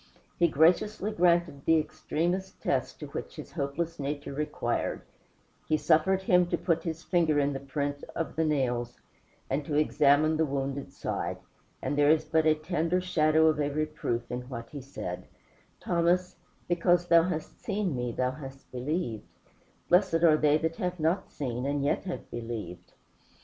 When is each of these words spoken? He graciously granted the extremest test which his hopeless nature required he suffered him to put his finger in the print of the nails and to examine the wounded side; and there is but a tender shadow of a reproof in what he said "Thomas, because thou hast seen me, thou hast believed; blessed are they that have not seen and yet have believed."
He 0.39 0.47
graciously 0.47 1.11
granted 1.11 1.63
the 1.65 1.77
extremest 1.77 2.59
test 2.59 3.01
which 3.13 3.35
his 3.35 3.51
hopeless 3.51 3.99
nature 3.99 4.33
required 4.33 5.03
he 5.67 5.77
suffered 5.77 6.23
him 6.23 6.47
to 6.47 6.57
put 6.57 6.81
his 6.81 7.03
finger 7.03 7.37
in 7.37 7.53
the 7.53 7.59
print 7.59 8.03
of 8.15 8.35
the 8.35 8.43
nails 8.43 8.99
and 9.47 9.63
to 9.63 9.75
examine 9.75 10.37
the 10.37 10.45
wounded 10.47 10.91
side; 10.91 11.37
and 11.83 11.95
there 11.95 12.09
is 12.09 12.25
but 12.25 12.47
a 12.47 12.55
tender 12.55 12.99
shadow 12.99 13.45
of 13.45 13.59
a 13.59 13.69
reproof 13.69 14.31
in 14.31 14.41
what 14.49 14.69
he 14.71 14.81
said 14.81 15.25
"Thomas, 15.79 16.35
because 16.67 17.05
thou 17.05 17.21
hast 17.21 17.61
seen 17.63 17.95
me, 17.95 18.11
thou 18.11 18.31
hast 18.31 18.71
believed; 18.71 19.27
blessed 19.87 20.23
are 20.23 20.35
they 20.37 20.57
that 20.57 20.77
have 20.77 20.99
not 20.99 21.29
seen 21.29 21.63
and 21.67 21.85
yet 21.85 22.05
have 22.05 22.27
believed." 22.31 22.93